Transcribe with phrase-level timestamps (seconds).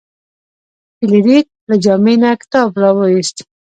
[0.97, 3.37] فلیریک له جامې نه کتاب راویوست.